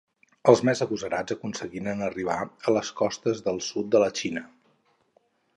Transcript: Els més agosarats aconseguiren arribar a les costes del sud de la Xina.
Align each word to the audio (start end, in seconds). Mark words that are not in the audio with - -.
Els 0.51 0.61
més 0.69 0.79
agosarats 0.85 1.35
aconseguiren 1.35 2.01
arribar 2.07 2.39
a 2.71 2.75
les 2.79 2.91
costes 3.03 3.47
del 3.49 3.63
sud 3.69 3.95
de 3.97 4.05
la 4.07 4.11
Xina. 4.23 4.45